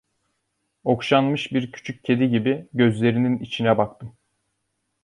[0.83, 4.15] Okşanmış bir küçük kedi gibi gözlerinin içine baktım.